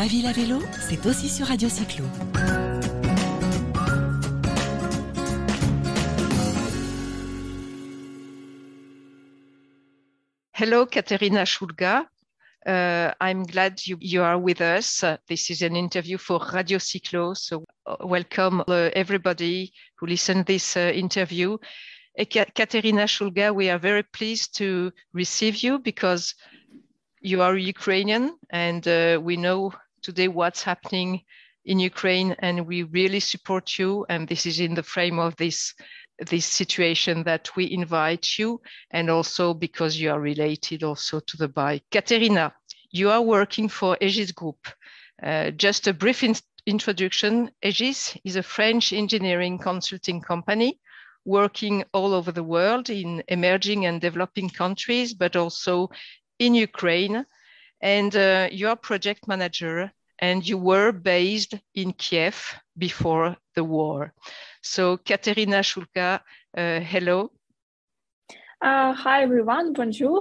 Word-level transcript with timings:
Ma 0.00 0.06
ville 0.06 0.26
à 0.26 0.32
vélo, 0.32 0.58
c'est 0.88 1.04
aussi 1.04 1.28
sur 1.28 1.46
Radio 1.48 1.68
Cyclo. 1.68 2.06
Hello, 10.54 10.86
Kateryna 10.86 11.44
Shulha. 11.44 12.06
Uh, 12.66 13.12
I'm 13.20 13.42
glad 13.44 13.86
you, 13.86 13.98
you 14.00 14.22
are 14.22 14.38
with 14.38 14.62
us. 14.62 15.04
Uh, 15.04 15.18
this 15.28 15.50
is 15.50 15.60
an 15.60 15.76
interview 15.76 16.16
for 16.16 16.40
Radio 16.50 16.78
Cyclo. 16.78 17.36
So 17.36 17.66
uh, 17.84 17.96
welcome 18.00 18.64
uh, 18.68 18.88
everybody 18.94 19.70
who 19.98 20.06
listened 20.06 20.46
this 20.46 20.78
uh, 20.78 20.92
interview. 20.94 21.58
Kateryna 22.18 23.04
Shulha, 23.04 23.54
we 23.54 23.68
are 23.68 23.78
very 23.78 24.04
pleased 24.04 24.56
to 24.56 24.92
receive 25.12 25.62
you 25.62 25.78
because 25.78 26.34
you 27.20 27.42
are 27.42 27.54
Ukrainian 27.54 28.34
and 28.48 28.88
uh, 28.88 29.20
we 29.22 29.36
know 29.36 29.72
today 30.02 30.28
what's 30.28 30.62
happening 30.62 31.22
in 31.64 31.78
Ukraine 31.78 32.34
and 32.38 32.66
we 32.66 32.82
really 32.84 33.20
support 33.20 33.78
you. 33.78 34.06
And 34.08 34.26
this 34.26 34.46
is 34.46 34.60
in 34.60 34.74
the 34.74 34.82
frame 34.82 35.18
of 35.18 35.36
this 35.36 35.74
this 36.28 36.44
situation 36.44 37.22
that 37.22 37.48
we 37.56 37.72
invite 37.72 38.38
you 38.38 38.60
and 38.90 39.08
also 39.08 39.54
because 39.54 39.98
you 39.98 40.10
are 40.10 40.20
related 40.20 40.82
also 40.82 41.18
to 41.20 41.36
the 41.38 41.48
bike. 41.48 41.82
Kateryna, 41.90 42.52
you 42.90 43.08
are 43.08 43.22
working 43.22 43.68
for 43.68 43.96
Egis 44.02 44.34
Group. 44.34 44.68
Uh, 45.22 45.50
just 45.50 45.86
a 45.86 45.94
brief 45.94 46.22
in 46.22 46.34
introduction, 46.66 47.50
Egis 47.64 48.18
is 48.24 48.36
a 48.36 48.42
French 48.42 48.92
engineering 48.92 49.58
consulting 49.58 50.20
company 50.20 50.78
working 51.24 51.84
all 51.92 52.14
over 52.14 52.32
the 52.32 52.44
world 52.44 52.90
in 52.90 53.22
emerging 53.28 53.86
and 53.86 54.00
developing 54.00 54.48
countries, 54.48 55.14
but 55.14 55.36
also 55.36 55.90
in 56.38 56.54
Ukraine. 56.54 57.24
And 57.80 58.14
uh, 58.14 58.48
you're 58.52 58.76
project 58.76 59.26
manager 59.26 59.90
and 60.18 60.46
you 60.46 60.58
were 60.58 60.92
based 60.92 61.54
in 61.74 61.92
Kiev 61.92 62.54
before 62.76 63.36
the 63.54 63.64
war. 63.64 64.12
So 64.62 64.98
Kateryna 64.98 65.62
Shulha, 65.62 66.20
uh, 66.56 66.80
hello. 66.80 67.30
Uh, 68.62 68.92
hi 68.92 69.22
everyone, 69.22 69.72
bonjour. 69.72 70.20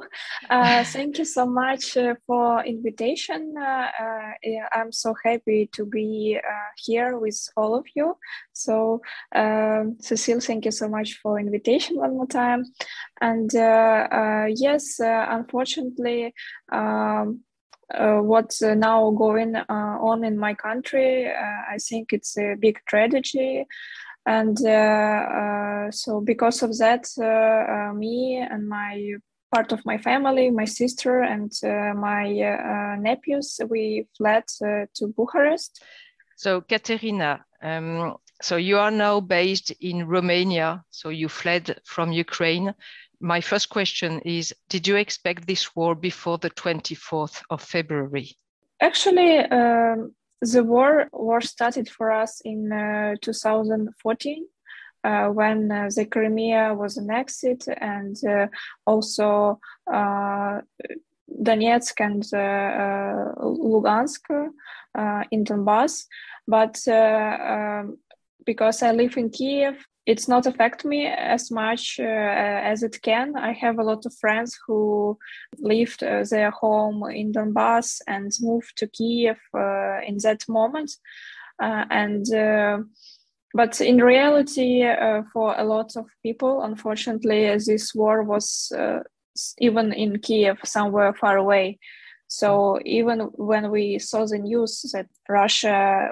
Uh, 0.50 0.82
thank 0.86 1.18
you 1.18 1.26
so 1.26 1.46
much 1.46 1.98
uh, 1.98 2.16
for 2.26 2.64
invitation. 2.64 3.54
Uh, 3.58 3.88
uh, 4.02 4.32
I'm 4.72 4.94
so 4.94 5.14
happy 5.26 5.70
to 5.74 5.86
be 5.86 6.40
uh, 6.42 6.72
here 6.78 7.18
with 7.18 7.38
all 7.58 7.76
of 7.76 7.86
you. 7.96 8.16
So, 8.54 9.02
um, 9.36 9.98
Cecile, 10.00 10.40
thank 10.40 10.64
you 10.64 10.72
so 10.72 10.88
much 10.88 11.20
for 11.22 11.38
invitation 11.38 11.98
one 11.98 12.16
more 12.16 12.28
time. 12.28 12.64
And 13.20 13.52
yes, 13.54 15.00
unfortunately, 15.02 16.34
um, 16.72 17.42
Uh, 17.94 18.20
what's 18.20 18.62
uh, 18.62 18.76
now 18.76 19.10
going 19.12 19.56
uh, 19.56 19.64
on 19.70 20.24
in 20.24 20.38
my 20.38 20.54
country. 20.54 21.28
Uh, 21.28 21.74
I 21.74 21.78
think 21.78 22.14
it's 22.14 22.38
a 22.38 22.56
big 22.56 22.80
tragedy. 22.88 23.66
And 24.26 24.64
uh, 24.64 25.90
so, 25.92 26.22
because 26.22 26.62
of 26.62 26.78
that, 26.78 27.08
me 27.96 28.38
and 28.38 28.70
my 28.70 29.14
part 29.52 29.72
of 29.72 29.84
my 29.86 29.98
family, 29.98 30.52
my 30.52 30.66
sister 30.66 31.22
and 31.22 31.52
my 31.64 32.98
nephews, 33.00 33.60
we 33.68 34.08
fled 34.16 34.44
to 34.60 35.08
Bucharest. 35.18 35.82
So, 36.36 36.62
Kateryna, 36.62 37.40
um, 37.64 38.18
so 38.42 38.56
you 38.56 38.78
are 38.78 38.92
now 38.92 39.20
based 39.20 39.72
in 39.82 40.08
Romania. 40.08 40.84
So 40.92 41.10
you 41.10 41.28
fled 41.28 41.80
from 41.86 42.12
Ukraine 42.12 42.74
my 43.20 43.42
first 43.42 43.70
question 43.70 44.20
is 44.26 44.54
Did 44.70 44.88
you 44.88 44.96
expect 44.96 45.48
this 45.48 45.76
war 45.76 45.96
before 45.96 46.38
the 46.38 46.50
24th 46.50 47.42
of 47.50 47.62
February? 47.62 48.36
Actually, 48.82 49.40
um, 49.40 50.14
the 50.42 50.64
war 50.64 51.10
war 51.12 51.42
started 51.42 51.90
for 51.90 52.12
us 52.12 52.42
in 52.46 52.72
uh, 52.72 53.16
2014 53.22 54.46
uh, 55.04 55.28
when 55.28 55.72
uh, 55.72 55.90
the 55.96 56.06
Crimea 56.06 56.74
was 56.74 56.98
annexed 56.98 57.68
and 57.68 58.18
uh, 58.26 58.48
also 58.86 59.60
uh, 59.92 60.62
Donetsk 61.42 62.00
and 62.00 62.24
uh, 62.34 63.34
Lugansk 63.42 64.52
in 65.32 65.44
Donbass. 65.44 66.06
But 66.48 66.80
um, 66.88 67.98
because 68.46 68.82
I 68.82 68.92
live 68.92 69.16
in 69.18 69.30
Kiev, 69.30 69.86
it's 70.06 70.28
not 70.28 70.46
affect 70.46 70.86
me 70.86 71.06
as 71.06 71.52
much 71.52 72.00
uh, 72.00 72.04
as 72.04 72.84
it 72.84 73.02
can. 73.02 73.36
I 73.36 73.54
have 73.54 73.80
a 73.80 73.84
lot 73.84 74.06
of 74.06 74.16
friends 74.16 74.58
who 74.66 75.18
left 75.60 76.04
uh, 76.04 76.24
their 76.30 76.52
home 76.52 77.04
in 77.12 77.32
Donbass 77.32 78.02
and 78.08 78.32
moved 78.42 78.78
to 78.78 78.88
Kiev 78.88 79.38
uh, 79.54 80.00
in 80.06 80.18
that 80.24 80.46
moment, 80.48 80.92
uh, 81.62 81.86
and 81.90 82.34
uh, 82.34 82.80
but 83.54 83.82
in 83.82 83.98
reality, 83.98 84.84
uh, 84.84 85.24
for 85.34 85.56
a 85.58 85.64
lot 85.64 85.96
of 85.96 86.06
people, 86.24 86.64
unfortunately, 86.64 87.48
this 87.58 87.94
war 87.96 88.24
was 88.24 88.72
even 89.60 89.94
in 89.94 90.20
Kiev, 90.20 90.58
somewhere 90.66 91.14
far 91.14 91.38
away. 91.38 91.80
So 92.28 92.80
even 92.86 93.22
when 93.36 93.72
we 93.72 93.98
saw 93.98 94.26
the 94.26 94.38
news 94.38 94.86
that 94.94 95.08
Russia 95.28 96.10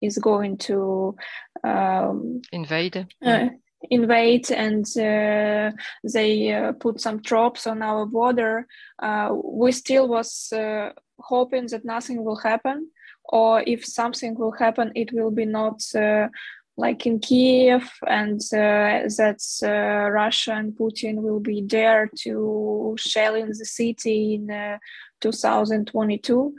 is 0.00 0.18
going 0.18 0.56
to 0.56 1.16
um, 1.64 2.40
invade. 2.52 3.06
Uh, 3.24 3.48
invade 3.90 4.50
and 4.50 4.84
uh, 4.98 5.70
they 6.04 6.52
uh, 6.52 6.72
put 6.72 7.00
some 7.00 7.20
troops 7.20 7.66
on 7.66 7.82
our 7.82 8.04
border 8.04 8.66
uh, 9.02 9.30
we 9.32 9.72
still 9.72 10.06
was 10.06 10.52
uh, 10.52 10.90
hoping 11.18 11.66
that 11.66 11.84
nothing 11.84 12.22
will 12.24 12.36
happen 12.36 12.88
or 13.24 13.62
if 13.66 13.84
something 13.84 14.34
will 14.34 14.52
happen 14.52 14.92
it 14.94 15.12
will 15.12 15.30
be 15.30 15.46
not 15.46 15.82
uh, 15.94 16.28
like 16.76 17.06
in 17.06 17.18
kiev 17.18 17.90
and 18.06 18.40
that 18.40 20.10
russia 20.12 20.52
and 20.52 20.72
putin 20.74 21.16
will 21.16 21.40
be 21.40 21.62
there 21.62 22.10
to 22.14 22.94
shell 22.98 23.34
in 23.34 23.48
the 23.48 23.64
city 23.64 24.34
in 24.34 24.78
2022 25.20 26.54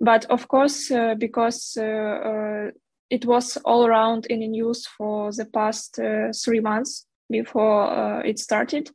but 0.00 0.24
of 0.26 0.48
course 0.48 0.90
because 1.18 1.78
it 3.12 3.26
was 3.26 3.58
all 3.66 3.84
around 3.84 4.26
in 4.30 4.40
the 4.40 4.48
news 4.48 4.86
for 4.86 5.30
the 5.32 5.44
past 5.44 5.98
uh, 5.98 6.32
three 6.32 6.60
months 6.60 7.06
before 7.28 7.82
uh, 7.82 8.20
it 8.20 8.38
started. 8.38 8.90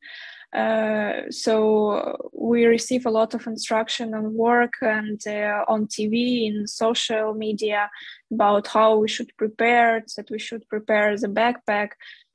Uh, 0.55 1.29
so 1.29 2.16
we 2.33 2.66
receive 2.66 3.05
a 3.05 3.11
lot 3.11 3.35
of 3.35 3.45
instruction 3.45 4.16
on 4.16 4.33
work 4.33 4.73
and 4.81 5.22
uh, 5.28 5.63
on 5.67 5.85
TV 5.85 6.47
in 6.47 6.66
social 6.66 7.35
media 7.35 7.91
about 8.33 8.66
how 8.66 8.97
we 8.97 9.07
should 9.07 9.29
prepare, 9.38 10.03
that 10.16 10.31
we 10.31 10.39
should 10.39 10.67
prepare 10.67 11.16
the 11.16 11.28
backpack. 11.28 11.89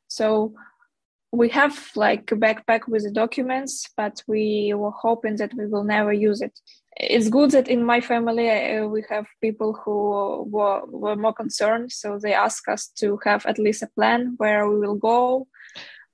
So 0.07 0.55
we 1.33 1.49
have 1.49 1.91
like 1.97 2.31
a 2.31 2.37
backpack 2.37 2.87
with 2.87 3.05
the 3.05 3.11
documents, 3.11 3.89
but 3.97 4.23
we 4.27 4.75
were 4.75 4.91
hoping 4.91 5.37
that 5.37 5.55
we 5.55 5.67
will 5.67 5.83
never 5.83 6.13
use 6.13 6.43
it. 6.43 6.59
It's 6.99 7.31
good 7.31 7.53
that 7.53 7.69
in 7.69 7.83
my 7.85 8.03
family 8.03 8.51
uh, 8.51 8.87
we 8.87 9.03
have 9.09 9.27
people 9.41 9.73
who 9.73 10.47
were, 10.51 10.85
were 10.87 11.17
more 11.17 11.33
concerned 11.33 11.91
so 11.91 12.19
they 12.19 12.35
ask 12.35 12.69
us 12.69 12.89
to 12.99 13.19
have 13.25 13.47
at 13.47 13.59
least 13.59 13.83
a 13.83 13.87
plan 13.87 14.35
where 14.37 14.69
we 14.69 14.79
will 14.79 14.97
go. 14.97 15.47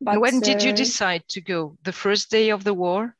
But 0.00 0.20
when 0.20 0.38
did 0.38 0.62
you 0.62 0.70
uh, 0.70 0.76
decide 0.76 1.24
to 1.30 1.40
go? 1.40 1.76
The 1.82 1.92
first 1.92 2.30
day 2.30 2.50
of 2.50 2.62
the 2.62 2.74
war 2.74 3.16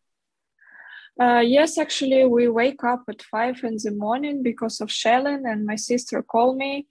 uh, 1.21 1.41
yes, 1.41 1.79
actually, 1.79 2.25
we 2.27 2.47
wake 2.47 2.85
up 2.85 3.03
at 3.09 3.23
five 3.23 3.65
in 3.65 3.77
the 3.83 3.91
morning 3.91 4.43
because 4.43 4.81
of 4.81 4.91
shelling, 4.91 5.43
and 5.47 5.67
my 5.67 5.75
sister 5.75 6.23
called 6.23 6.57
me. 6.57 6.87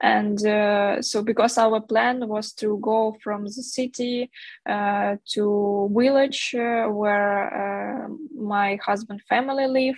And 0.00 0.44
uh, 0.46 1.02
so, 1.02 1.22
because 1.22 1.58
our 1.58 1.80
plan 1.80 2.28
was 2.28 2.52
to 2.54 2.78
go 2.80 3.16
from 3.22 3.44
the 3.44 3.50
city 3.50 4.30
uh, 4.68 5.16
to 5.32 5.90
village 5.92 6.54
uh, 6.54 6.86
where 6.86 8.04
uh, 8.04 8.08
my 8.36 8.78
husband 8.84 9.20
family 9.28 9.66
live, 9.66 9.96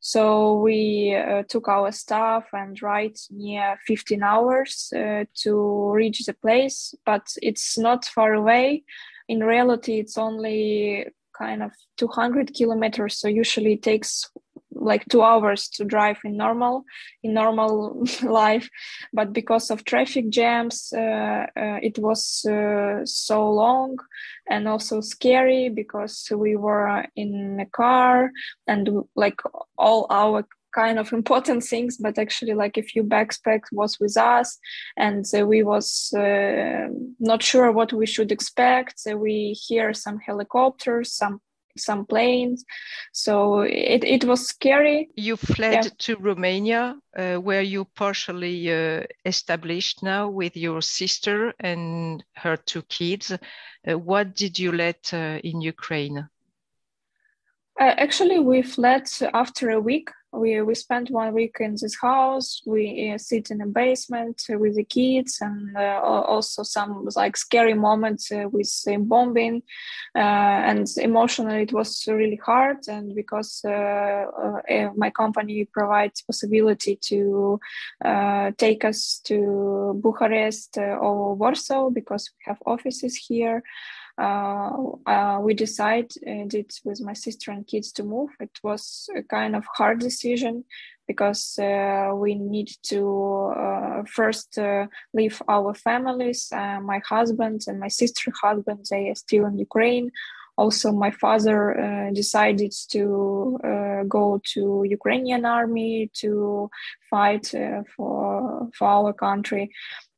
so 0.00 0.58
we 0.60 1.18
took 1.48 1.66
our 1.66 1.90
stuff 1.92 2.44
and 2.52 2.80
ride 2.82 3.16
near 3.30 3.78
15 3.86 4.22
hours 4.22 4.92
to 4.92 5.90
reach 5.92 6.26
the 6.26 6.34
place. 6.34 6.94
But 7.06 7.26
it's 7.40 7.78
not 7.78 8.04
far 8.04 8.34
away. 8.34 8.84
In 9.28 9.40
reality, 9.42 10.00
it's 10.00 10.18
only 10.18 11.06
kind 11.36 11.62
of 11.62 11.72
200 11.96 12.54
kilometers 12.54 13.18
so 13.18 13.28
usually 13.28 13.74
it 13.74 13.82
takes 13.82 14.30
like 14.74 15.04
two 15.08 15.22
hours 15.22 15.68
to 15.68 15.84
drive 15.84 16.18
in 16.24 16.36
normal 16.36 16.84
in 17.22 17.32
normal 17.32 18.04
life. 18.22 18.68
But 19.12 19.32
because 19.32 19.70
of 19.70 19.84
traffic 19.84 20.30
jams 20.30 20.92
uh, 20.96 21.46
uh, 21.56 21.78
it 21.82 21.98
was 21.98 22.44
uh, 22.44 23.04
so 23.04 23.50
long 23.50 23.96
and 24.48 24.68
also 24.68 25.00
scary 25.00 25.68
because 25.68 26.28
we 26.30 26.56
were 26.56 27.06
in 27.16 27.58
a 27.60 27.66
car 27.66 28.30
and 28.66 28.88
like 29.16 29.40
all 29.78 30.06
our 30.10 30.46
kind 30.74 30.98
of 30.98 31.12
important 31.12 31.62
things 31.62 31.96
but 31.96 32.18
actually 32.18 32.54
like 32.54 32.76
a 32.76 32.82
few 32.82 33.04
backpacks 33.04 33.68
was 33.72 33.98
with 34.00 34.16
us 34.16 34.58
and 34.96 35.24
uh, 35.38 35.46
we 35.46 35.62
was 35.62 36.12
uh, 36.16 36.88
not 37.20 37.42
sure 37.42 37.70
what 37.72 37.92
we 37.92 38.06
should 38.06 38.32
expect 38.32 38.98
so 38.98 39.16
we 39.16 39.52
hear 39.52 39.94
some 39.94 40.18
helicopters 40.18 41.12
some 41.12 41.40
some 41.76 42.06
planes. 42.06 42.64
So 43.12 43.60
it, 43.60 44.04
it 44.04 44.24
was 44.24 44.46
scary. 44.46 45.10
You 45.16 45.36
fled 45.36 45.84
yeah. 45.84 45.90
to 45.98 46.16
Romania, 46.16 46.96
uh, 47.16 47.36
where 47.36 47.62
you 47.62 47.84
partially 47.96 48.72
uh, 48.72 49.02
established 49.24 50.02
now 50.02 50.28
with 50.28 50.56
your 50.56 50.80
sister 50.82 51.52
and 51.60 52.24
her 52.34 52.56
two 52.56 52.82
kids. 52.82 53.32
Uh, 53.32 53.98
what 53.98 54.34
did 54.34 54.58
you 54.58 54.72
let 54.72 55.12
uh, 55.12 55.40
in 55.42 55.60
Ukraine? 55.60 56.28
Uh, 57.80 57.94
actually, 57.98 58.38
we 58.38 58.62
fled 58.62 59.08
after 59.34 59.70
a 59.70 59.80
week 59.80 60.08
we 60.34 60.60
we 60.62 60.74
spent 60.74 61.10
one 61.10 61.32
week 61.32 61.56
in 61.60 61.72
this 61.72 61.96
house. 62.00 62.60
We 62.66 63.12
uh, 63.12 63.18
sit 63.18 63.50
in 63.50 63.60
a 63.60 63.66
basement 63.66 64.42
with 64.48 64.76
the 64.76 64.84
kids 64.84 65.38
and 65.40 65.76
uh, 65.76 66.00
also 66.02 66.62
some 66.62 67.08
like 67.14 67.36
scary 67.36 67.74
moments 67.74 68.32
uh, 68.32 68.48
with 68.50 68.70
bombing. 69.08 69.62
Uh, 70.14 70.60
and 70.70 70.86
emotionally 70.98 71.62
it 71.62 71.72
was 71.72 72.04
really 72.08 72.40
hard. 72.44 72.78
And 72.88 73.14
because 73.14 73.60
uh, 73.64 73.70
uh, 73.70 74.90
my 74.96 75.10
company 75.10 75.66
provides 75.72 76.22
possibility 76.22 76.96
to 76.96 77.60
take 78.58 78.84
us 78.84 79.20
to 79.24 80.00
bucharest 80.02 80.78
or 80.78 81.34
warsaw 81.34 81.90
because 81.90 82.30
we 82.32 82.50
have 82.50 82.58
offices 82.66 83.16
here 83.16 83.62
we 84.18 85.54
decided 85.54 86.16
it 86.54 86.80
with 86.84 87.00
my 87.00 87.12
sister 87.12 87.50
and 87.50 87.66
kids 87.66 87.92
to 87.92 88.02
move. 88.04 88.30
It 88.40 88.58
was 88.62 89.08
a 89.16 89.22
kind 89.22 89.56
of 89.56 89.64
hard 89.76 89.98
decision 90.00 90.64
because 91.06 91.58
uh, 91.58 92.12
we 92.14 92.34
need 92.34 92.70
to 92.82 93.52
uh, 93.56 94.02
first 94.06 94.58
uh, 94.58 94.86
leave 95.12 95.40
our 95.48 95.74
families. 95.74 96.48
Uh, 96.52 96.80
my 96.80 97.00
husband 97.06 97.62
and 97.66 97.78
my 97.78 97.88
sister 97.88 98.32
husband, 98.42 98.86
they 98.90 99.10
are 99.10 99.14
still 99.14 99.46
in 99.46 99.58
Ukraine. 99.58 100.10
Also, 100.56 100.92
my 100.92 101.10
father 101.10 102.10
decided 102.14 102.72
to 102.88 103.58
go 104.08 104.40
to 104.52 104.84
Ukrainian 104.86 105.44
army 105.44 106.10
to 106.14 106.70
fight 107.10 107.46
for 107.96 108.68
for 108.76 108.88
our 108.88 109.12
country 109.12 109.70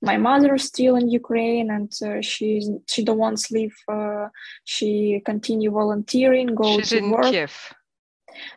my 0.03 0.17
mother 0.17 0.55
is 0.55 0.65
still 0.65 0.97
in 0.97 1.09
Ukraine 1.11 1.71
and 1.71 1.93
uh, 2.05 2.21
she's 2.21 2.69
she 2.87 3.03
don't 3.03 3.19
want 3.19 3.39
to 3.39 3.55
leave. 3.55 3.77
Uh, 3.89 4.29
she 4.65 5.23
continue 5.25 5.71
volunteering, 5.71 6.49
go 6.55 6.77
she's 6.77 6.91
to 6.91 7.01
work. 7.11 7.31
Kiev. 7.33 7.75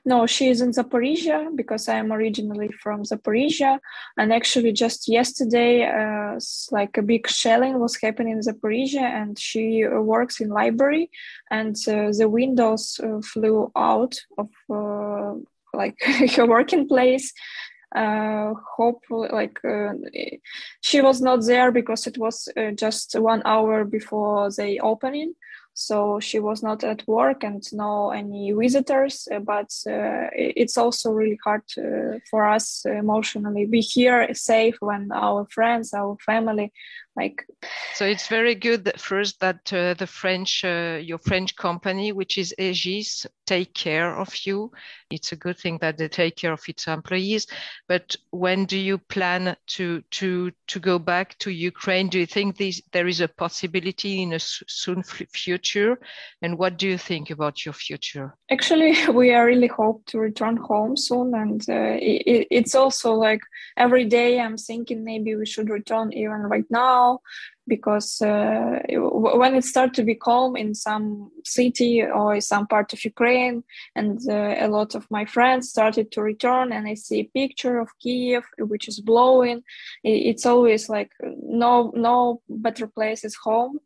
No, 0.05 0.25
she 0.25 0.49
is 0.49 0.61
in 0.61 0.71
Zaporizhia 0.71 1.55
because 1.55 1.87
I 1.87 1.95
am 1.95 2.11
originally 2.11 2.69
from 2.69 3.03
Zaporizhia. 3.03 3.79
And 4.17 4.33
actually, 4.33 4.71
just 4.73 5.07
yesterday, 5.07 5.83
uh, 5.83 6.39
like 6.71 6.97
a 6.97 7.01
big 7.01 7.27
shelling 7.27 7.79
was 7.79 7.97
happening 8.01 8.33
in 8.33 8.41
Zaporizhia, 8.41 9.01
and 9.01 9.37
she 9.37 9.85
works 9.85 10.39
in 10.39 10.49
library, 10.49 11.09
and 11.51 11.75
uh, 11.87 12.11
the 12.11 12.27
windows 12.29 12.99
uh, 13.03 13.21
flew 13.21 13.71
out 13.75 14.15
of 14.37 14.49
uh, 14.69 15.33
like 15.73 15.97
her 16.35 16.45
working 16.45 16.87
place 16.87 17.33
uh, 17.95 18.53
hope 18.77 19.03
like 19.09 19.59
uh, 19.65 19.93
she 20.81 21.01
was 21.01 21.21
not 21.21 21.43
there 21.45 21.71
because 21.71 22.05
it 22.05 22.17
was 22.17 22.47
uh, 22.55 22.71
just 22.71 23.19
one 23.19 23.41
hour 23.45 23.83
before 23.83 24.49
the 24.51 24.79
opening 24.81 25.33
so 25.79 26.19
she 26.19 26.39
was 26.39 26.61
not 26.61 26.83
at 26.83 27.07
work 27.07 27.41
and 27.41 27.63
no 27.71 28.11
any 28.11 28.51
visitors 28.51 29.29
uh, 29.33 29.39
but 29.39 29.71
uh, 29.87 30.27
it's 30.33 30.77
also 30.77 31.09
really 31.11 31.39
hard 31.41 31.61
uh, 31.77 32.19
for 32.29 32.45
us 32.45 32.85
emotionally. 32.85 33.65
Be 33.65 33.79
here 33.79 34.33
safe 34.33 34.75
when 34.81 35.09
our 35.13 35.47
friends 35.49 35.93
our 35.93 36.17
family 36.25 36.73
like 37.19 37.45
so 37.95 38.06
it's 38.06 38.27
very 38.27 38.56
good 38.56 38.86
that 38.86 39.00
first 39.00 39.39
that 39.39 39.62
uh, 39.74 39.94
the 39.95 40.07
french 40.07 40.63
uh, 40.63 40.98
your 41.01 41.19
french 41.30 41.56
company 41.56 42.12
which 42.12 42.38
is 42.38 42.54
Egis 42.60 43.25
take 43.50 43.74
care 43.74 44.16
of 44.16 44.30
you. 44.45 44.71
It's 45.10 45.31
a 45.31 45.36
good 45.36 45.57
thing 45.57 45.80
that 45.81 45.98
they 45.98 46.07
take 46.07 46.36
care 46.36 46.54
of 46.54 46.62
its 46.68 46.88
employees. 46.88 47.48
But 47.88 48.16
when 48.30 48.66
do 48.66 48.77
you 48.77 49.00
plan 49.00 49.56
to 49.75 50.04
to 50.19 50.51
to 50.68 50.80
go 50.80 51.00
back 51.00 51.38
to 51.39 51.50
ukraine? 51.50 52.10
Do 52.10 52.19
you 52.19 52.27
think 52.27 52.57
this, 52.57 52.81
there 52.92 53.07
is 53.07 53.21
a 53.21 53.27
possibility 53.27 54.21
in 54.21 54.33
a 54.33 54.39
soon 54.39 55.01
future? 55.44 55.98
And 56.44 56.60
what 56.60 56.77
do 56.77 56.86
you 56.88 56.98
think 56.98 57.31
about 57.31 57.66
your 57.66 57.74
future? 57.74 58.36
Actually 58.51 58.94
we 59.21 59.33
are 59.33 59.48
really 59.48 59.71
hope 59.81 60.06
to 60.12 60.19
return 60.19 60.57
home 60.57 60.95
soon. 60.95 61.33
And 61.33 61.62
uh, 61.69 61.98
it, 62.00 62.48
it's 62.51 62.75
also 62.75 63.13
like 63.13 63.42
every 63.77 64.06
day 64.06 64.39
i'm 64.39 64.57
thinking 64.57 65.04
maybe 65.04 65.36
we 65.36 65.45
should 65.45 65.69
return 65.69 66.12
even 66.13 66.42
right 66.54 66.69
now 66.69 67.08
because 67.67 68.21
uh, 68.21 68.79
when 69.41 69.56
it 69.56 69.63
started 69.63 69.94
to 69.94 70.03
be 70.03 70.15
calm 70.15 70.56
in 70.56 70.73
some 70.73 71.31
city 71.45 72.03
or 72.03 72.41
some 72.41 72.65
part 72.67 72.91
of 72.94 73.06
Ukraine, 73.06 73.63
and 73.95 74.19
uh, 74.27 74.56
a 74.65 74.67
lot 74.67 74.95
of 74.95 75.09
my 75.11 75.25
friends 75.25 75.69
started 75.69 76.11
to 76.11 76.21
return, 76.21 76.73
and 76.73 76.88
I 76.88 76.95
see 76.95 77.19
a 77.19 77.31
picture 77.39 77.79
of 77.79 77.89
Kiev, 78.01 78.44
which 78.71 78.88
is 78.88 79.00
blowing. 79.00 79.61
It's 80.03 80.45
always 80.45 80.89
like 80.89 81.11
no 81.63 81.91
no 81.95 82.41
better 82.50 82.88
place 82.88 83.23
is 83.23 83.35
home. 83.35 83.79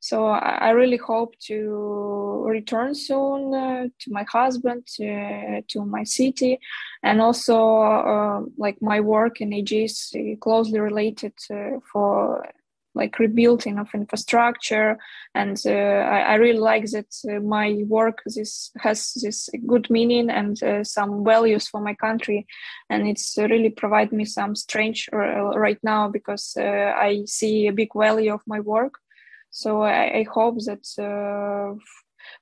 So 0.00 0.26
I 0.26 0.70
really 0.70 0.96
hope 0.96 1.34
to 1.48 2.44
return 2.46 2.94
soon 2.94 3.52
uh, 3.52 3.88
to 3.98 4.12
my 4.12 4.24
husband, 4.30 4.84
uh, 5.00 5.62
to 5.72 5.84
my 5.84 6.04
city, 6.04 6.60
and 7.02 7.20
also 7.20 7.56
uh, 7.78 8.40
like 8.56 8.80
my 8.80 9.00
work 9.00 9.40
in 9.40 9.50
Egis 9.52 10.14
closely 10.40 10.78
related 10.78 11.32
uh, 11.50 11.80
for 11.92 12.46
like 12.98 13.18
rebuilding 13.18 13.78
of 13.78 13.88
infrastructure. 13.94 14.98
And 15.34 15.56
uh, 15.64 15.70
I, 16.16 16.18
I, 16.20 16.34
really 16.34 16.58
like 16.58 16.84
that 16.90 17.14
uh, 17.30 17.40
my 17.40 17.84
work 17.86 18.18
this 18.26 18.70
has 18.78 19.12
this 19.22 19.48
good 19.66 19.88
meaning 19.88 20.28
and 20.30 20.62
uh, 20.62 20.84
some 20.84 21.24
values 21.24 21.68
for 21.68 21.80
my 21.80 21.94
country. 21.94 22.46
And 22.90 23.08
it's 23.08 23.38
really 23.38 23.70
provide 23.70 24.12
me 24.12 24.24
some 24.24 24.54
strength 24.54 25.08
right 25.12 25.78
now 25.82 26.08
because 26.08 26.56
i 26.58 27.22
see 27.26 27.68
a 27.68 27.72
big 27.72 27.90
value 27.94 28.34
of 28.34 28.40
my 28.46 28.60
work. 28.60 28.94
So 29.50 29.82
I, 29.82 30.18
I 30.20 30.26
hope 30.34 30.56
that 30.66 30.86
uh, 30.98 31.78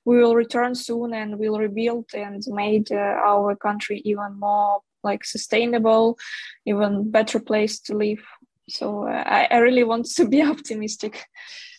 we 0.04 0.18
will 0.18 0.34
return 0.34 0.74
soon 0.74 1.14
and 1.14 1.38
we'll 1.38 1.58
rebuild 1.58 2.06
and 2.14 2.42
made 2.48 2.90
uh, 2.90 3.20
our 3.30 3.56
country 3.56 4.02
even 4.04 4.38
more 4.38 4.80
like 5.02 5.24
sustainable, 5.24 6.18
even 6.66 7.10
better 7.10 7.40
place 7.40 7.78
to 7.80 7.94
live. 7.94 8.24
So 8.68 9.08
uh, 9.08 9.22
I, 9.26 9.48
I 9.50 9.56
really 9.58 9.84
want 9.84 10.06
to 10.16 10.28
be 10.28 10.42
optimistic. 10.54 11.24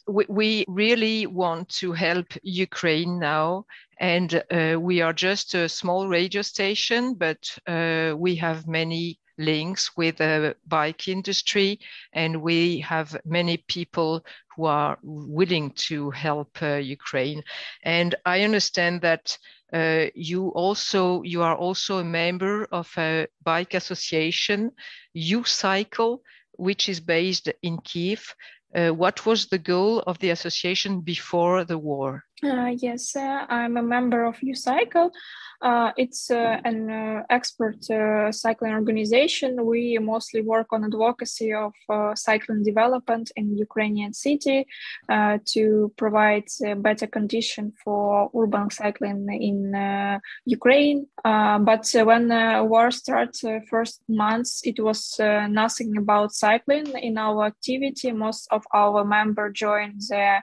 We, 0.08 0.26
we 0.30 0.66
really 0.68 1.28
want 1.28 1.68
to 1.80 1.92
help 1.92 2.28
Ukraine 2.44 3.20
now 3.20 3.66
and 4.00 4.44
uh, 4.52 4.78
we 4.80 5.02
are 5.02 5.14
just 5.14 5.54
a 5.56 5.68
small 5.68 6.08
radio 6.08 6.42
station, 6.42 7.16
but 7.16 7.58
uh, 7.68 8.14
we 8.16 8.36
have 8.36 8.68
many 8.68 9.20
links 9.38 9.96
with 9.98 10.18
the 10.18 10.56
bike 10.68 11.08
industry 11.08 11.80
and 12.14 12.42
we 12.42 12.80
have 12.80 13.18
many 13.26 13.58
people 13.68 14.24
who 14.56 14.66
are 14.66 14.98
willing 15.04 15.72
to 15.72 16.10
help 16.12 16.62
uh, 16.62 16.76
Ukraine. 16.76 17.44
And 17.84 18.16
I 18.26 18.44
understand 18.44 19.02
that 19.02 19.38
uh, 19.74 20.06
you 20.16 20.50
also 20.50 21.22
you 21.24 21.42
are 21.42 21.56
also 21.56 21.98
a 21.98 22.04
member 22.04 22.66
of 22.72 22.90
a 22.98 23.28
bike 23.44 23.74
association, 23.74 24.72
U-Cycle, 25.14 26.22
which 26.58 26.90
is 26.90 27.00
based 27.00 27.50
in 27.62 27.78
Kiev. 27.80 28.36
Uh, 28.76 28.90
what 28.90 29.26
was 29.26 29.48
the 29.48 29.58
goal 29.58 30.00
of 30.06 30.20
the 30.20 30.32
association 30.32 31.02
before 31.02 31.64
the 31.64 31.78
war? 31.78 32.24
Uh, 32.44 32.72
yes, 32.78 33.16
uh, 33.16 33.48
I'm 33.50 33.78
a 33.78 33.82
member 33.82 34.24
of 34.24 34.38
U-Cycle. 34.44 35.12
Uh, 35.60 35.92
it's 35.98 36.30
uh, 36.30 36.62
an 36.66 36.90
uh, 36.90 37.24
expert 37.32 37.90
uh, 37.90 38.32
cycling 38.32 38.74
organization. 38.74 39.66
We 39.66 39.98
mostly 39.98 40.42
work 40.42 40.68
on 40.72 40.84
advocacy 40.84 41.52
of 41.54 41.74
cycling 42.16 42.64
development 42.64 43.32
in 43.36 43.58
Ukrainian 43.58 44.14
city 44.14 44.68
to 45.10 45.92
provide 45.98 46.46
better 46.78 47.08
condition 47.08 47.74
for 47.84 48.30
urban 48.36 48.70
cycling 48.70 49.28
in 49.32 50.20
Ukraine. 50.46 51.08
but 51.24 51.90
when 51.94 52.30
war 52.70 52.92
started, 52.92 53.64
first 53.70 54.02
months, 54.08 54.62
it 54.64 54.80
was 54.80 55.16
nothing 55.20 55.98
about 55.98 56.34
cycling 56.34 56.88
in 56.98 57.18
our 57.18 57.46
activity. 57.46 58.12
Most 58.12 58.48
of 58.52 58.64
our 58.74 59.04
members 59.04 59.54
joined 59.54 60.02
the 60.10 60.42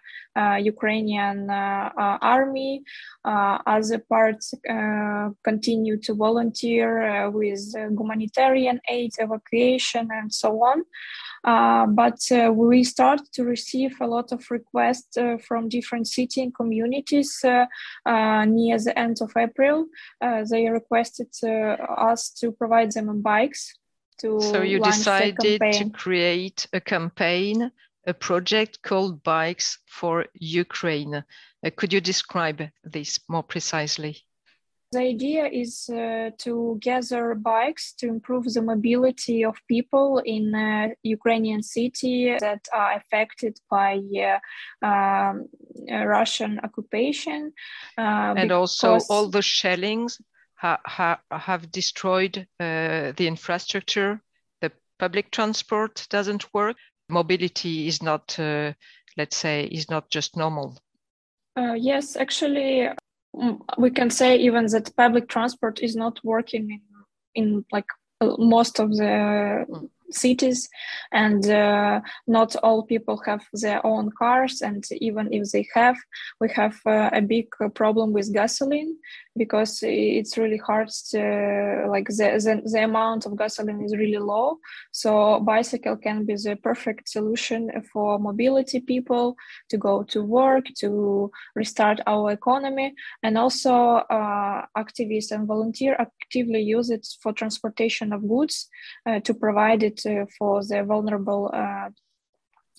Ukrainian 0.61 1.51
army. 2.23 2.83
other 3.25 3.99
parts 3.99 4.55
uh, 4.69 5.31
continue 5.43 5.97
to 5.99 6.15
volunteer 6.15 6.89
uh, 7.03 7.31
with 7.31 7.75
humanitarian 7.75 8.81
aid, 8.89 9.13
evacuation, 9.19 10.09
and 10.13 10.33
so 10.33 10.63
on. 10.63 10.85
Uh, 11.45 11.87
but 11.87 12.19
uh, 12.33 12.51
we 12.51 12.83
started 12.83 13.27
to 13.33 13.45
receive 13.45 13.95
a 14.01 14.07
lot 14.07 14.33
of 14.33 14.51
requests 14.51 15.17
uh, 15.19 15.37
from 15.47 15.69
different 15.69 16.09
city 16.09 16.43
and 16.43 16.55
communities 16.55 17.39
near 17.45 18.79
the 18.79 18.93
end 18.97 19.19
of 19.21 19.31
April. 19.37 19.87
they 20.51 20.69
requested 20.69 21.29
us 21.99 22.31
to 22.31 22.53
provide 22.53 22.93
them 22.93 23.21
bikes. 23.21 23.75
To 24.21 24.41
so 24.41 24.63
you 24.63 24.79
decided 24.79 25.61
to 25.61 25.91
create 25.91 26.69
a 26.73 26.81
campaign 26.81 27.73
a 28.07 28.15
project 28.15 28.83
called 28.83 29.23
Bikes 29.23 29.79
for 29.87 30.27
Ukraine. 30.35 31.15
Uh, 31.15 31.71
could 31.77 31.93
you 31.93 32.01
describe 32.01 32.63
this 32.83 33.19
more 33.29 33.43
precisely? 33.43 34.25
The 34.93 35.01
idea 35.01 35.47
is 35.47 35.89
uh, 35.89 36.31
to 36.39 36.79
gather 36.81 37.35
bikes 37.35 37.95
to 37.95 38.07
improve 38.07 38.45
the 38.45 38.63
mobility 38.63 39.45
of 39.45 39.57
people 39.67 40.23
in 40.25 40.55
uh, 40.55 40.91
Ukrainian 41.03 41.65
city 41.65 42.37
that 42.39 42.69
are 42.73 42.93
affected 42.93 43.59
by 43.69 43.99
uh, 43.99 44.87
um, 44.87 45.49
Russian 45.91 46.61
occupation. 46.63 47.53
Uh, 47.99 48.35
and 48.37 48.53
also 48.53 49.01
all 49.11 49.29
the 49.29 49.43
shellings 49.43 50.21
ha 50.55 50.79
ha 50.87 51.19
have 51.31 51.73
destroyed 51.73 52.47
uh, 52.61 53.13
the 53.19 53.27
infrastructure. 53.27 54.21
The 54.61 54.71
public 54.99 55.33
transport 55.33 56.07
doesn't 56.09 56.55
work. 56.55 56.77
Mobility 57.09 57.87
is 57.87 58.03
not, 58.03 58.39
uh, 58.39 58.73
let's 59.17 59.37
say, 59.37 59.65
is 59.65 59.91
not 59.91 60.11
just 60.11 60.37
normal. 60.37 60.79
yes, 61.77 62.17
actually, 62.17 62.89
Mm, 63.37 63.61
we 63.79 63.91
can 63.91 64.11
say 64.11 64.37
even 64.37 64.67
that 64.67 64.95
public 64.97 65.29
transport 65.29 65.81
is 65.83 65.97
not 65.97 66.21
working 66.25 66.71
in, 66.71 66.81
in 67.35 67.65
like 67.73 67.87
uh, 68.21 68.37
most 68.39 68.79
of 68.79 68.91
the 68.97 69.67
cities 70.11 70.69
and 71.11 71.51
uh, 71.51 72.01
not 72.29 72.55
all 72.57 72.85
people 72.85 73.21
have 73.27 73.43
their 73.55 73.85
own 73.85 74.11
cars 74.17 74.63
and 74.63 74.85
even 75.01 75.33
if 75.33 75.51
they 75.51 75.67
have 75.75 75.97
we 76.41 76.49
have 76.51 76.79
uh, 76.87 77.11
a 77.13 77.21
big 77.21 77.47
problem 77.75 78.13
with 78.13 78.33
gasoline 78.33 78.97
because 79.37 79.81
it's 79.83 80.39
really 80.39 80.57
hard 80.57 80.89
to 80.89 81.87
like 81.89 82.07
the, 82.09 82.15
the, 82.45 82.71
the 82.71 82.85
amount 82.85 83.27
of 83.27 83.37
gasoline 83.37 83.83
is 83.83 83.97
really 83.97 84.19
low 84.19 84.59
so 84.93 85.41
bicycle 85.41 85.97
can 85.97 86.25
be 86.25 86.35
the 86.35 86.57
perfect 86.63 87.09
solution 87.09 87.71
for 87.93 88.19
mobility 88.19 88.81
people 88.81 89.37
to 89.69 89.77
go 89.77 90.03
to 90.03 90.23
work 90.23 90.65
to 90.77 91.31
restart 91.55 92.01
our 92.07 92.31
economy 92.31 92.95
and 93.23 93.37
also 93.37 93.75
uh, 93.75 94.65
activists 94.77 95.33
and 95.33 95.47
volunteer 95.47 95.97
actively 95.99 96.61
use 96.61 96.91
it 96.91 97.07
for 97.21 97.33
transportation 97.33 98.13
of 98.13 98.27
goods 98.29 98.69
uh, 99.07 99.21
to 99.21 99.35
provide 99.35 99.83
it 99.83 100.01
uh, 100.07 100.25
for 100.39 100.63
the 100.65 100.83
vulnerable 100.85 101.51
uh, 101.53 101.89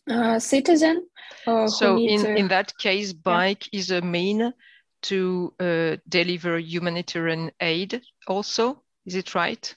uh, 0.10 0.40
citizen. 0.40 1.08
so 1.68 1.98
in, 1.98 2.26
in 2.38 2.48
that 2.48 2.78
case, 2.78 3.14
bike 3.14 3.68
yeah. 3.72 3.80
is 3.80 3.92
a 3.92 4.02
mean 4.02 4.54
to 5.10 5.54
deliver 6.10 6.58
humanitarian 6.60 7.52
aid 7.60 8.02
also. 8.28 8.82
Is 9.06 9.16
it 9.16 9.36
right? 9.36 9.76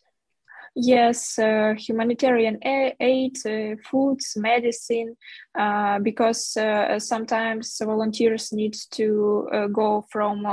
yes 0.78 1.38
uh, 1.38 1.74
humanitarian 1.76 2.58
aid 2.62 3.36
uh, 3.46 3.74
foods 3.90 4.34
medicine 4.36 5.16
uh, 5.58 5.98
because 5.98 6.56
sometimes 6.98 7.80
volunteers 7.84 8.52
need 8.52 8.76
to 8.90 9.48
go 9.72 10.04
from 10.10 10.46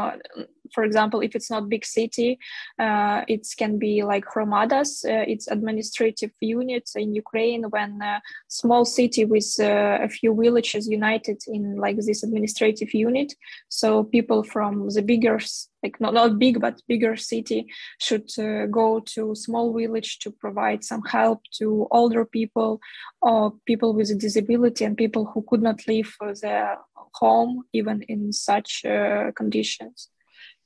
for 0.73 0.83
example, 0.83 1.21
if 1.21 1.35
it's 1.35 1.49
not 1.49 1.69
big 1.69 1.85
city, 1.85 2.39
uh, 2.79 3.21
it 3.27 3.47
can 3.57 3.77
be 3.77 4.03
like 4.03 4.25
hromadas. 4.25 5.03
Uh, 5.05 5.25
it's 5.27 5.47
administrative 5.47 6.31
units 6.41 6.95
in 6.95 7.13
Ukraine 7.13 7.63
when 7.69 8.01
a 8.01 8.21
small 8.47 8.85
city 8.85 9.25
with 9.25 9.55
uh, 9.59 9.99
a 10.01 10.09
few 10.09 10.35
villages 10.35 10.87
united 10.87 11.37
in 11.47 11.75
like 11.75 11.97
this 11.97 12.23
administrative 12.23 12.93
unit. 12.93 13.33
So 13.69 14.03
people 14.03 14.43
from 14.43 14.89
the 14.89 15.01
bigger, 15.01 15.39
like 15.83 15.99
not, 15.99 16.13
not 16.13 16.39
big, 16.39 16.59
but 16.59 16.81
bigger 16.87 17.15
city 17.15 17.67
should 17.99 18.29
uh, 18.39 18.65
go 18.67 19.01
to 19.13 19.35
small 19.35 19.73
village 19.73 20.19
to 20.19 20.31
provide 20.31 20.83
some 20.83 21.03
help 21.03 21.41
to 21.59 21.87
older 21.91 22.25
people 22.25 22.79
or 23.21 23.53
people 23.65 23.93
with 23.93 24.09
a 24.11 24.15
disability 24.15 24.85
and 24.85 24.97
people 24.97 25.25
who 25.25 25.43
could 25.47 25.61
not 25.61 25.87
leave 25.87 26.15
their 26.41 26.77
home 27.15 27.63
even 27.73 28.01
in 28.03 28.31
such 28.33 28.83
uh, 28.85 29.31
conditions 29.35 30.09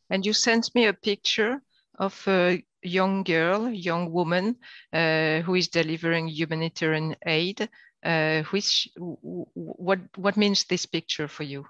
and 0.09 0.25
you 0.25 0.33
sent 0.33 0.73
me 0.75 0.85
a 0.85 0.93
picture 0.93 1.61
of 1.97 2.23
a 2.27 2.63
young 2.81 3.23
girl, 3.23 3.69
young 3.69 4.11
woman 4.11 4.55
uh, 4.93 5.41
who 5.41 5.55
is 5.55 5.67
delivering 5.67 6.27
humanitarian 6.27 7.15
aid. 7.25 7.69
Uh, 8.01 8.43
which 8.51 8.87
what 8.95 9.99
what 10.15 10.37
means 10.37 10.63
this 10.63 10.85
picture 10.85 11.27
for 11.27 11.43
you? 11.43 11.65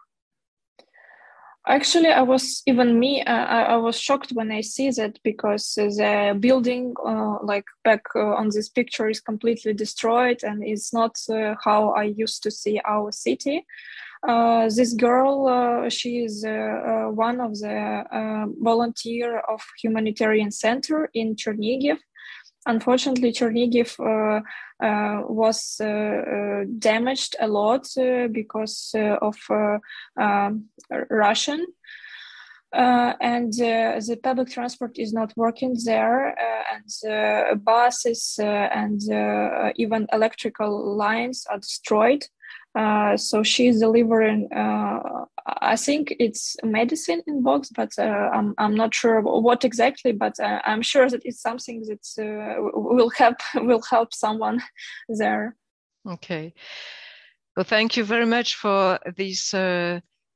Actually, 1.68 2.08
I 2.08 2.22
was 2.22 2.64
even 2.66 3.00
me. 3.00 3.22
Uh, 3.24 3.46
I, 3.46 3.62
I, 3.62 3.76
was 3.76 4.00
shocked 4.00 4.32
when 4.32 4.52
I 4.52 4.62
see 4.62 4.90
that 4.92 5.20
because 5.24 5.74
the 5.76 6.36
building, 6.40 6.96
uh, 7.06 7.38
like 7.44 7.66
back 7.84 8.04
uh, 8.16 8.34
on 8.36 8.50
this 8.50 8.70
picture, 8.70 9.10
is 9.10 9.20
completely 9.20 9.74
destroyed 9.74 10.44
and 10.44 10.64
it's 10.64 10.94
not 10.94 11.18
uh, 11.30 11.56
how 11.64 11.90
I 11.92 12.04
used 12.04 12.44
to 12.44 12.52
see 12.52 12.80
our 12.86 13.12
city. 13.12 13.66
Uh, 14.28 14.70
this 14.76 14.94
girl, 14.94 15.48
uh, 15.48 15.90
she 15.90 16.20
is 16.20 16.44
uh, 16.44 17.08
one 17.12 17.40
of 17.40 17.58
the 17.60 18.04
volunteer 18.60 19.40
of 19.40 19.62
humanitarian 19.82 20.52
center 20.52 21.10
in 21.14 21.36
Chernigiv. 21.36 21.98
Unfortunately, 22.66 23.32
Chernigiv 23.32 23.98
was 25.30 25.76
damaged 26.80 27.36
a 27.40 27.48
lot 27.48 27.88
because 28.32 28.92
of 28.96 29.36
um, 30.20 30.66
Russian 31.10 31.66
uh, 32.72 33.14
and 33.20 33.52
uh, 33.54 34.00
the 34.00 34.20
public 34.22 34.50
transport 34.50 35.00
is 35.00 35.12
not 35.12 35.34
working 35.36 35.76
there 35.86 36.38
uh, 36.40 36.64
and 36.76 37.64
buses 37.64 38.36
and 38.40 39.02
even 39.76 40.08
electrical 40.14 40.96
lines 40.96 41.48
are 41.50 41.58
destroyed 41.58 42.24
uh, 42.76 43.18
so 43.18 43.42
she's 43.42 43.80
delivering, 43.80 44.48
uh, 44.54 45.26
I 45.46 45.76
think 45.76 46.16
it's 46.20 46.56
medicine 46.64 47.22
in 47.26 47.42
box, 47.42 47.70
but 47.76 47.92
uh, 47.98 48.04
I'm, 48.04 48.54
I'm 48.58 48.76
not 48.76 48.94
sure 48.94 49.22
what 49.22 49.66
exactly, 49.66 50.12
but 50.12 50.40
uh, 50.40 50.62
I'm 50.66 50.84
sure 50.84 51.10
that 51.10 51.22
it's 51.26 51.42
something 51.42 51.84
that 51.88 52.06
uh, 52.22 52.62
will 52.74 53.10
help 53.10 53.38
will 53.56 53.82
help 53.90 54.14
someone 54.14 54.62
there. 55.10 55.56
Okay. 56.08 56.54
Well, 57.56 57.64
thank 57.64 57.98
you 57.98 58.04
very 58.04 58.26
much 58.26 58.56
for 58.56 59.00
this 59.18 59.54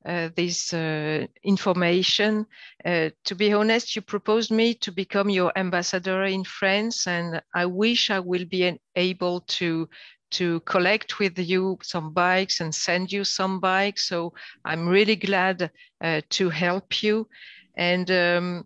uh, 0.06 0.28
this 0.36 0.74
uh, 0.74 1.26
information. 1.44 2.44
Uh, 2.84 3.08
to 3.24 3.34
be 3.34 3.54
honest, 3.54 3.96
you 3.96 4.02
proposed 4.02 4.50
me 4.50 4.74
to 4.74 4.92
become 4.92 5.30
your 5.30 5.50
ambassador 5.56 6.24
in 6.24 6.44
France, 6.44 7.06
and 7.06 7.40
I 7.54 7.64
wish 7.64 8.10
I 8.10 8.18
will 8.18 8.44
be 8.44 8.78
able 8.96 9.40
to 9.40 9.88
to 10.34 10.60
collect 10.60 11.18
with 11.18 11.38
you 11.38 11.78
some 11.82 12.12
bikes 12.12 12.60
and 12.60 12.74
send 12.74 13.12
you 13.12 13.24
some 13.24 13.60
bikes. 13.60 14.08
So 14.08 14.32
I'm 14.64 14.88
really 14.88 15.16
glad 15.16 15.70
uh, 16.02 16.20
to 16.30 16.50
help 16.50 17.02
you. 17.02 17.28
And 17.76 18.10
um, 18.10 18.64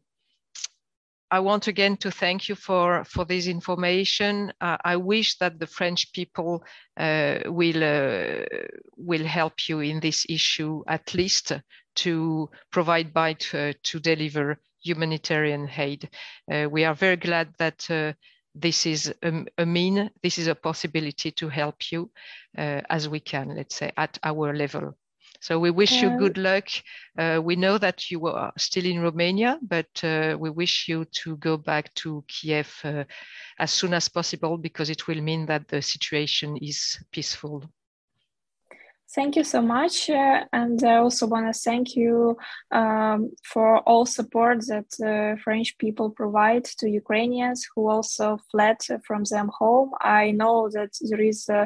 I 1.30 1.40
want 1.40 1.68
again 1.68 1.96
to 1.98 2.10
thank 2.10 2.48
you 2.48 2.54
for, 2.54 3.04
for 3.04 3.24
this 3.26 3.46
information. 3.46 4.52
Uh, 4.60 4.78
I 4.84 4.96
wish 4.96 5.36
that 5.38 5.58
the 5.58 5.66
French 5.66 6.12
people 6.12 6.64
uh, 6.96 7.40
will, 7.46 7.84
uh, 7.84 8.44
will 8.96 9.24
help 9.24 9.68
you 9.68 9.80
in 9.80 10.00
this 10.00 10.24
issue, 10.28 10.82
at 10.86 11.14
least 11.14 11.52
to 11.96 12.48
provide 12.70 13.12
bike 13.12 13.54
uh, 13.54 13.72
to 13.82 14.00
deliver 14.00 14.58
humanitarian 14.82 15.68
aid. 15.76 16.08
Uh, 16.50 16.66
we 16.70 16.84
are 16.84 16.94
very 16.94 17.16
glad 17.16 17.48
that 17.58 18.14
this 18.60 18.86
is 18.86 19.14
a, 19.22 19.44
a, 19.58 19.66
mean, 19.66 20.10
this 20.22 20.38
is 20.38 20.46
a 20.46 20.54
possibility 20.54 21.30
to 21.32 21.48
help 21.48 21.90
you 21.92 22.10
uh, 22.56 22.82
as 22.90 23.08
we 23.08 23.20
can, 23.20 23.54
let's 23.56 23.76
say, 23.76 23.92
at 23.96 24.18
our 24.22 24.54
level. 24.54 24.96
So 25.40 25.60
we 25.60 25.70
wish 25.70 26.02
you 26.02 26.18
good 26.18 26.36
luck. 26.36 26.68
Uh, 27.16 27.40
we 27.42 27.54
know 27.54 27.78
that 27.78 28.10
you 28.10 28.26
are 28.26 28.52
still 28.58 28.84
in 28.84 29.00
Romania, 29.00 29.58
but 29.62 29.88
uh, 30.02 30.36
we 30.38 30.50
wish 30.50 30.88
you 30.88 31.04
to 31.22 31.36
go 31.36 31.56
back 31.56 31.94
to 31.94 32.24
Kiev 32.26 32.74
uh, 32.82 33.04
as 33.58 33.70
soon 33.70 33.94
as 33.94 34.08
possible 34.08 34.58
because 34.58 34.90
it 34.90 35.06
will 35.06 35.20
mean 35.20 35.46
that 35.46 35.68
the 35.68 35.80
situation 35.80 36.56
is 36.56 36.98
peaceful. 37.12 37.62
Thank 39.14 39.36
you 39.36 39.44
so 39.44 39.62
much. 39.62 40.10
Uh, 40.10 40.44
and 40.52 40.84
I 40.84 40.96
also 40.96 41.26
want 41.26 41.46
to 41.46 41.58
thank 41.58 41.96
you 41.96 42.36
um, 42.70 43.32
for 43.42 43.78
all 43.80 44.04
support 44.04 44.66
that 44.66 44.90
uh, 45.00 45.40
French 45.42 45.78
people 45.78 46.10
provide 46.10 46.66
to 46.78 46.90
Ukrainians 46.90 47.66
who 47.74 47.88
also 47.88 48.38
fled 48.50 48.76
from 49.06 49.24
their 49.30 49.46
home. 49.46 49.92
I 50.02 50.32
know 50.32 50.68
that 50.74 50.90
there 51.08 51.22
is 51.22 51.48
uh, 51.48 51.64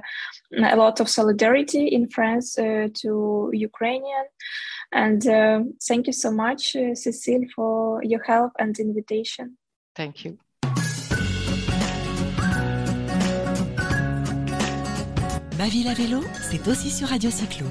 a 0.57 0.77
lot 0.77 1.01
of 1.01 1.09
solidarity 1.09 1.89
in 1.89 2.09
France 2.09 2.57
uh, 2.57 2.89
to 3.03 3.51
Ukrainian. 3.53 4.27
And 4.93 5.27
uh, 5.27 5.63
thank 5.89 6.07
you 6.07 6.13
so 6.13 6.31
much, 6.31 6.77
uh, 6.77 6.95
Cecile, 6.95 7.47
for 7.57 8.05
your 8.05 8.23
help 8.23 8.53
and 8.59 8.79
invitation. 8.79 9.57
Thank 9.97 10.25
you. 10.25 10.39
Ma 15.63 15.69
ville 15.69 15.87
à 15.87 15.95
vélo, 15.95 16.25
c'est 16.51 16.67
aussi 16.67 16.91
sur 16.91 17.07
Radio 17.07 17.31
Cyclo. 17.31 17.67